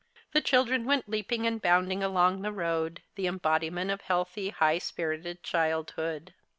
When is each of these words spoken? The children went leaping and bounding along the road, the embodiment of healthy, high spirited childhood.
The 0.31 0.41
children 0.41 0.85
went 0.85 1.07
leaping 1.07 1.45
and 1.45 1.61
bounding 1.61 2.01
along 2.03 2.41
the 2.41 2.51
road, 2.51 3.03
the 3.13 3.27
embodiment 3.27 3.91
of 3.91 4.01
healthy, 4.01 4.49
high 4.49 4.79
spirited 4.79 5.43
childhood. 5.43 6.33